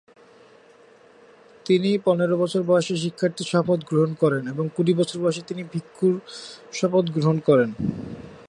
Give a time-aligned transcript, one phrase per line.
[1.65, 6.15] তিনি পনেরো বছর বয়সে শিক্ষার্থীর শপথ গ্রহণ করেন এবং কুড়ি বছর বয়সে তিনি ভিক্ষুর
[6.73, 7.69] শপথ গ্রহণ করেন।